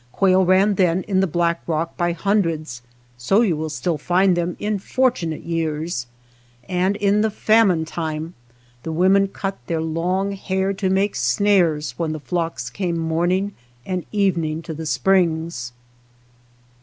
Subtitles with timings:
[0.13, 2.81] Quail ran then in the Black Rock by hundreds,—
[3.19, 6.07] so you will still find them in fortunate years,—
[6.67, 8.33] and in the famine time
[8.81, 13.51] the women cut their long hair to make snares when the flocks came mornincr
[13.85, 15.71] and evening: to the springs.